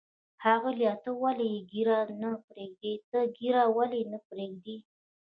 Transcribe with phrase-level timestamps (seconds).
[0.41, 4.77] ښاغلیه، ته ولې ږیره نه پرېږدې؟ ته ږیره ولې نه پرېږدی؟